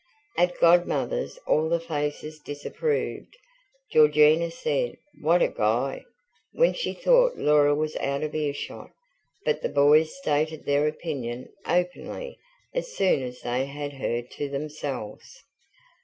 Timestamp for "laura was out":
7.37-8.23